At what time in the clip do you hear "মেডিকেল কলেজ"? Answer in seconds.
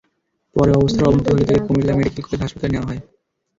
1.95-2.41